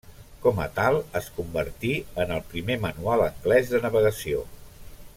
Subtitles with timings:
[0.45, 1.91] Como a tal, es convertí
[2.25, 4.43] en el primer manual anglès de navegació.